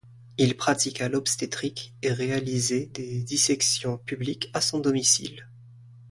[0.39, 5.45] Il pratiqua l'obstétrique, et réalisait des dissections publiques à son domicile.